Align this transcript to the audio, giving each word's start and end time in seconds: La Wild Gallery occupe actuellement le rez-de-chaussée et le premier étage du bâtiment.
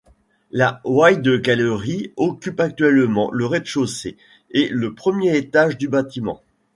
La 0.49 0.81
Wild 0.83 1.43
Gallery 1.43 2.11
occupe 2.17 2.59
actuellement 2.59 3.29
le 3.31 3.45
rez-de-chaussée 3.45 4.17
et 4.49 4.67
le 4.69 4.95
premier 4.95 5.37
étage 5.37 5.77
du 5.77 5.87
bâtiment. 5.89 6.41